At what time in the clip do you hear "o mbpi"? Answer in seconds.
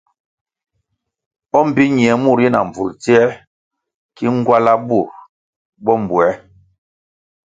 1.57-1.83